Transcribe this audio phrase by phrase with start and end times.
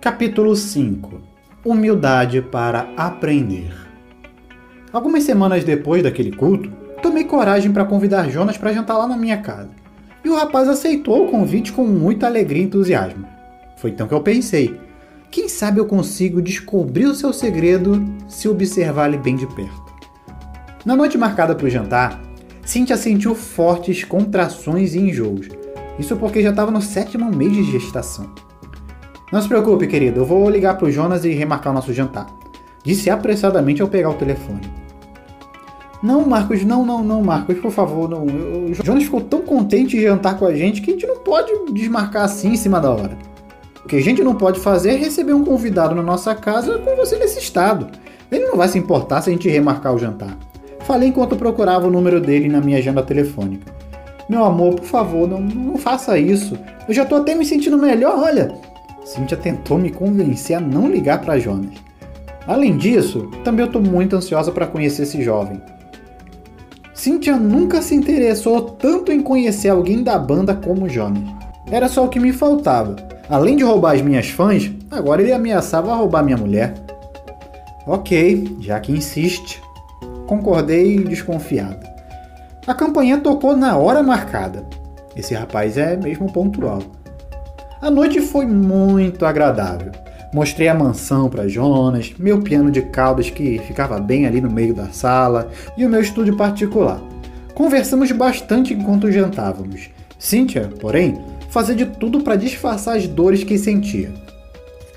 [0.00, 1.20] Capítulo 5
[1.62, 3.70] Humildade para aprender.
[4.90, 6.70] Algumas semanas depois daquele culto,
[7.02, 9.68] tomei coragem para convidar Jonas para jantar lá na minha casa.
[10.24, 13.26] E o rapaz aceitou o convite com muita alegria e entusiasmo.
[13.76, 14.80] Foi então que eu pensei:
[15.30, 19.92] quem sabe eu consigo descobrir o seu segredo se observar ele bem de perto.
[20.82, 22.18] Na noite marcada para o jantar,
[22.64, 25.46] Cynthia sentiu fortes contrações e enjoos.
[25.98, 28.32] Isso porque já estava no sétimo mês de gestação.
[29.32, 32.26] Não se preocupe, querido, eu vou ligar pro Jonas e remarcar o nosso jantar.
[32.82, 34.62] Disse apressadamente ao pegar o telefone.
[36.02, 38.24] Não, Marcos, não, não, não, Marcos, por favor, não.
[38.24, 41.52] O Jonas ficou tão contente de jantar com a gente que a gente não pode
[41.72, 43.18] desmarcar assim em cima da hora.
[43.84, 46.96] O que a gente não pode fazer é receber um convidado na nossa casa com
[46.96, 47.86] você nesse estado.
[48.32, 50.36] Ele não vai se importar se a gente remarcar o jantar.
[50.80, 53.72] Falei enquanto procurava o número dele na minha agenda telefônica.
[54.28, 56.58] Meu amor, por favor, não, não faça isso.
[56.88, 58.69] Eu já tô até me sentindo melhor, olha.
[59.10, 61.74] Cynthia tentou me convencer a não ligar para Jonas.
[62.46, 65.60] Além disso, também eu estou muito ansiosa para conhecer esse jovem.
[66.94, 71.24] Cynthia nunca se interessou tanto em conhecer alguém da banda como Jonas.
[71.72, 72.94] Era só o que me faltava.
[73.28, 76.74] Além de roubar as minhas fãs, agora ele ameaçava roubar minha mulher.
[77.88, 79.60] Ok, já que insiste.
[80.28, 81.84] Concordei desconfiado.
[82.64, 84.64] A campanha tocou na hora marcada.
[85.16, 86.80] Esse rapaz é mesmo pontual.
[87.80, 89.90] A noite foi muito agradável.
[90.34, 94.74] Mostrei a mansão para Jonas, meu piano de caudas que ficava bem ali no meio
[94.74, 97.00] da sala e o meu estúdio particular.
[97.54, 99.88] Conversamos bastante enquanto jantávamos.
[100.18, 104.12] Cynthia, porém, fazia de tudo para disfarçar as dores que sentia.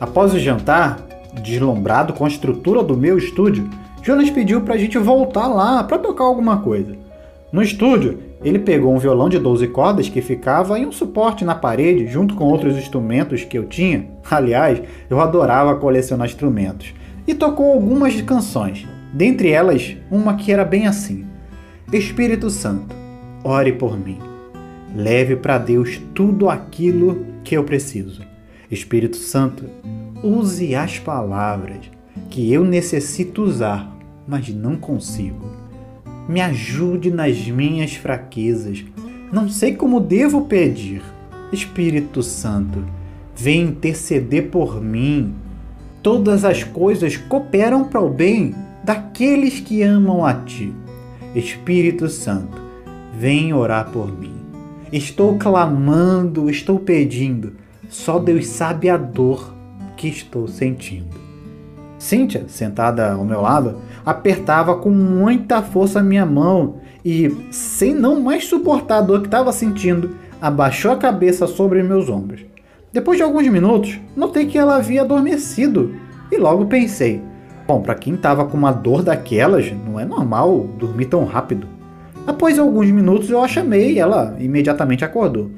[0.00, 1.00] Após o jantar,
[1.42, 3.68] deslumbrado com a estrutura do meu estúdio,
[4.02, 6.96] Jonas pediu para a gente voltar lá para tocar alguma coisa.
[7.52, 11.54] No estúdio, ele pegou um violão de 12 cordas que ficava em um suporte na
[11.54, 14.08] parede, junto com outros instrumentos que eu tinha.
[14.30, 16.94] Aliás, eu adorava colecionar instrumentos.
[17.26, 21.26] E tocou algumas canções, dentre elas uma que era bem assim:
[21.92, 22.96] Espírito Santo,
[23.44, 24.18] ore por mim.
[24.96, 28.22] Leve para Deus tudo aquilo que eu preciso.
[28.70, 29.66] Espírito Santo,
[30.22, 31.90] use as palavras
[32.30, 33.94] que eu necessito usar,
[34.26, 35.69] mas não consigo
[36.30, 38.84] me ajude nas minhas fraquezas.
[39.32, 41.02] Não sei como devo pedir.
[41.52, 42.84] Espírito Santo,
[43.34, 45.34] vem interceder por mim.
[46.00, 48.54] Todas as coisas cooperam para o bem
[48.84, 50.72] daqueles que amam a ti.
[51.34, 52.62] Espírito Santo,
[53.18, 54.36] vem orar por mim.
[54.92, 57.54] Estou clamando, estou pedindo.
[57.88, 59.52] Só Deus sabe a dor
[59.96, 61.29] que estou sentindo.
[62.00, 68.22] Cíntia, sentada ao meu lado, apertava com muita força a minha mão e, sem não
[68.22, 72.40] mais suportar a dor que estava sentindo, abaixou a cabeça sobre meus ombros.
[72.90, 75.94] Depois de alguns minutos, notei que ela havia adormecido
[76.32, 77.20] e logo pensei:
[77.66, 81.68] bom, para quem estava com uma dor daquelas, não é normal dormir tão rápido.
[82.26, 85.50] Após alguns minutos eu a chamei e ela imediatamente acordou.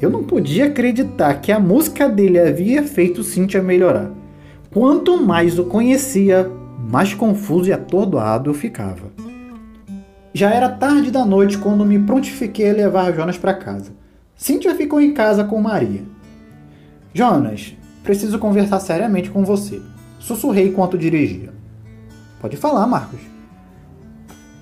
[0.00, 4.19] Eu não podia acreditar que a música dele havia feito Cynthia melhorar.
[4.72, 6.48] Quanto mais o conhecia,
[6.78, 9.10] mais confuso e atordoado eu ficava.
[10.32, 13.90] Já era tarde da noite quando me prontifiquei a levar Jonas para casa.
[14.36, 16.02] Cíntia ficou em casa com Maria.
[17.12, 19.82] Jonas, preciso conversar seriamente com você.
[20.20, 21.52] Sussurrei enquanto dirigia.
[22.40, 23.18] Pode falar, Marcos.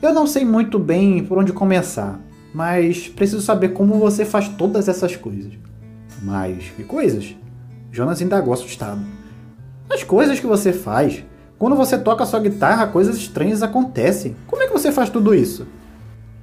[0.00, 2.18] Eu não sei muito bem por onde começar,
[2.54, 5.52] mas preciso saber como você faz todas essas coisas.
[6.22, 7.36] Mas que coisas?
[7.92, 9.17] Jonas indagou assustado.
[9.98, 11.24] As coisas que você faz.
[11.58, 14.36] Quando você toca sua guitarra, coisas estranhas acontecem.
[14.46, 15.66] Como é que você faz tudo isso?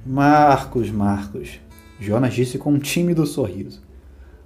[0.04, 1.58] Marcos, Marcos,
[1.98, 3.80] Jonas disse com um tímido sorriso.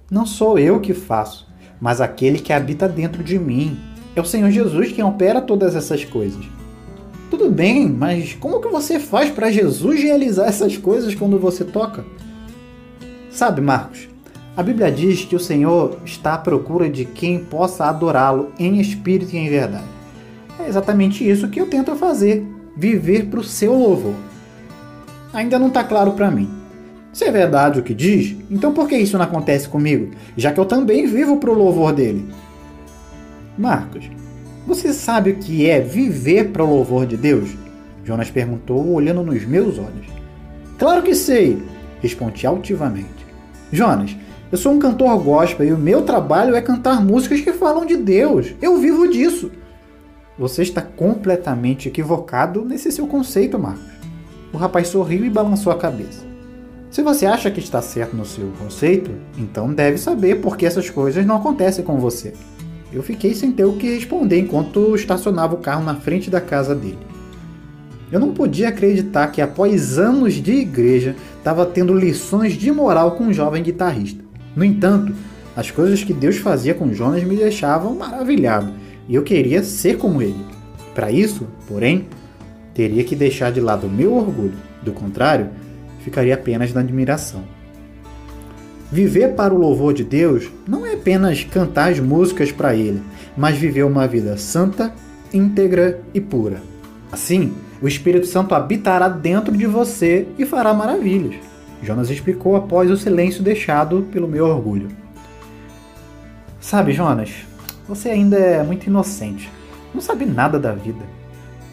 [0.09, 1.45] Não sou eu que faço,
[1.77, 3.77] mas aquele que habita dentro de mim.
[4.15, 6.45] É o Senhor Jesus quem opera todas essas coisas.
[7.29, 12.05] Tudo bem, mas como que você faz para Jesus realizar essas coisas quando você toca?
[13.29, 14.07] Sabe, Marcos,
[14.55, 19.33] a Bíblia diz que o Senhor está à procura de quem possa adorá-lo em espírito
[19.33, 19.85] e em verdade.
[20.59, 24.15] É exatamente isso que eu tento fazer, viver para o seu louvor.
[25.33, 26.49] Ainda não está claro para mim.
[27.13, 30.59] Se é verdade o que diz, então por que isso não acontece comigo, já que
[30.59, 32.25] eu também vivo para o louvor dele?
[33.57, 34.09] Marcos,
[34.67, 37.49] você sabe o que é viver para o louvor de Deus?
[38.03, 40.07] Jonas perguntou, olhando nos meus olhos.
[40.77, 41.61] Claro que sei,
[42.01, 43.25] respondi altivamente.
[43.71, 44.15] Jonas,
[44.51, 47.95] eu sou um cantor gospel e o meu trabalho é cantar músicas que falam de
[47.95, 48.53] Deus.
[48.61, 49.49] Eu vivo disso.
[50.37, 53.85] Você está completamente equivocado nesse seu conceito, Marcos.
[54.51, 56.25] O rapaz sorriu e balançou a cabeça.
[56.89, 60.89] Se você acha que está certo no seu conceito, então deve saber por que essas
[60.89, 62.33] coisas não acontecem com você.
[62.91, 66.75] Eu fiquei sem ter o que responder enquanto estacionava o carro na frente da casa
[66.75, 66.99] dele.
[68.11, 73.23] Eu não podia acreditar que após anos de igreja estava tendo lições de moral com
[73.23, 74.30] um jovem guitarrista.
[74.55, 75.13] No entanto,
[75.55, 78.71] as coisas que Deus fazia com Jonas me deixavam maravilhado
[79.07, 80.45] e eu queria ser como ele.
[80.95, 82.07] Para isso, porém,
[82.73, 84.55] teria que deixar de lado o meu orgulho.
[84.81, 85.49] Do contrário,
[86.03, 87.43] ficaria apenas na admiração.
[88.91, 93.01] Viver para o louvor de Deus não é apenas cantar as músicas para Ele,
[93.37, 94.93] mas viver uma vida santa,
[95.33, 96.61] íntegra e pura.
[97.11, 101.35] Assim, o Espírito Santo habitará dentro de você e fará maravilhas.
[101.81, 104.89] Jonas explicou após o silêncio deixado pelo meu orgulho.
[106.59, 107.31] Sabe, Jonas,
[107.87, 109.49] você ainda é muito inocente.
[109.93, 111.03] Não sabe nada da vida.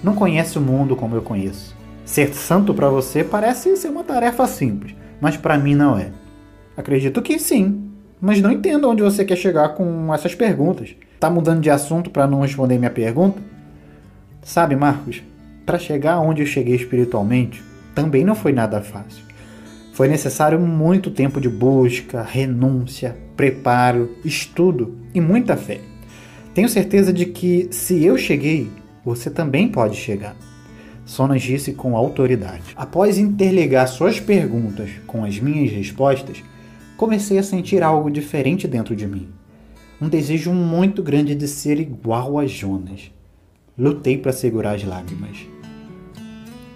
[0.03, 1.77] Não conhece o mundo como eu conheço.
[2.05, 6.11] Ser santo para você parece ser uma tarefa simples, mas para mim não é.
[6.77, 7.91] Acredito que sim,
[8.21, 10.97] mas não entendo onde você quer chegar com essas perguntas.
[11.21, 13.41] Tá mudando de assunto para não responder minha pergunta?
[14.43, 15.23] Sabe, Marcos,
[15.67, 17.63] para chegar onde eu cheguei espiritualmente,
[17.95, 19.28] também não foi nada fácil.
[19.99, 25.81] Foi necessário muito tempo de busca, renúncia, preparo, estudo e muita fé.
[26.55, 28.71] Tenho certeza de que se eu cheguei,
[29.05, 30.37] você também pode chegar.
[31.05, 32.63] Sonas disse com autoridade.
[32.77, 36.45] Após interligar suas perguntas com as minhas respostas,
[36.97, 39.27] comecei a sentir algo diferente dentro de mim.
[40.01, 43.11] Um desejo muito grande de ser igual a Jonas.
[43.77, 45.39] Lutei para segurar as lágrimas.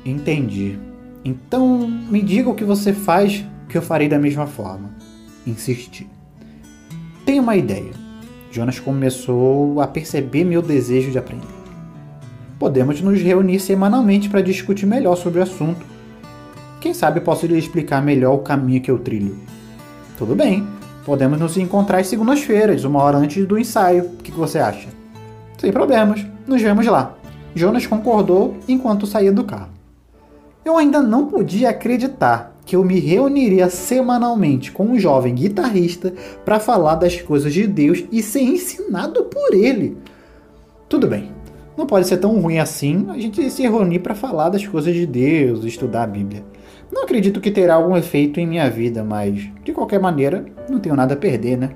[0.05, 0.77] Entendi.
[1.25, 4.91] Então me diga o que você faz que eu farei da mesma forma.
[5.47, 6.07] Insisti.
[7.25, 7.93] Tenho uma ideia.
[8.51, 11.47] Jonas começou a perceber meu desejo de aprender.
[12.59, 15.85] Podemos nos reunir semanalmente para discutir melhor sobre o assunto.
[16.81, 19.39] Quem sabe posso lhe explicar melhor o caminho que eu trilho.
[20.19, 20.67] Tudo bem,
[21.05, 24.05] podemos nos encontrar às segundas-feiras, uma hora antes do ensaio.
[24.05, 24.89] O que você acha?
[25.59, 27.17] Sem problemas, nos vemos lá.
[27.55, 29.72] Jonas concordou enquanto saía do carro.
[30.64, 36.14] Eu ainda não podia acreditar que eu me reuniria semanalmente com um jovem guitarrista
[36.44, 39.97] para falar das coisas de Deus e ser ensinado por ele.
[40.88, 41.32] Tudo bem,
[41.76, 45.06] não pode ser tão ruim assim a gente se reunir para falar das coisas de
[45.06, 46.44] Deus, estudar a Bíblia.
[46.93, 50.94] Não acredito que terá algum efeito em minha vida, mas de qualquer maneira, não tenho
[50.94, 51.70] nada a perder, né?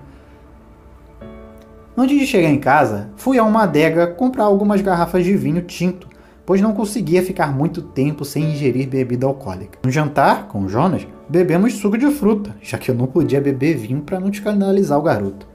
[1.97, 6.07] Antes de chegar em casa, fui a uma adega comprar algumas garrafas de vinho tinto,
[6.47, 9.81] pois não conseguia ficar muito tempo sem ingerir bebida alcoólica.
[9.85, 14.01] No jantar, com Jonas, bebemos suco de fruta, já que eu não podia beber vinho
[14.01, 15.49] para não descanalizar o garoto.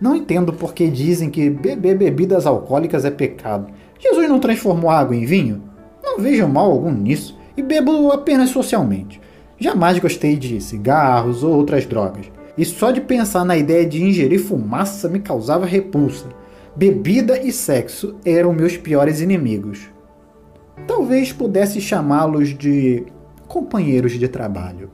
[0.00, 3.68] Não entendo por que dizem que beber bebidas alcoólicas é pecado.
[4.00, 5.62] Jesus não transformou água em vinho?
[6.02, 9.20] Não vejo mal algum nisso e bebo apenas socialmente.
[9.60, 12.26] Jamais gostei de cigarros ou outras drogas.
[12.58, 16.26] E só de pensar na ideia de ingerir fumaça me causava repulsa.
[16.74, 19.90] Bebida e sexo eram meus piores inimigos.
[20.86, 23.04] Talvez pudesse chamá-los de
[23.46, 24.90] companheiros de trabalho.